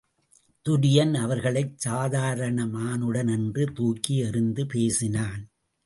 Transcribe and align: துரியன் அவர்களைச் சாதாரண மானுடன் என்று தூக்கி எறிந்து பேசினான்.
துரியன் 0.65 1.13
அவர்களைச் 1.17 1.77
சாதாரண 1.77 2.65
மானுடன் 2.65 3.31
என்று 3.31 3.73
தூக்கி 3.73 4.17
எறிந்து 4.17 4.65
பேசினான். 4.65 5.41